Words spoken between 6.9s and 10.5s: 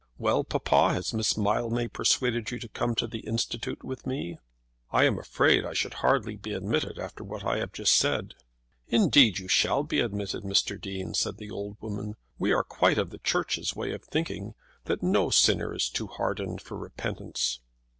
after what I have just said." "Indeed you shall be admitted,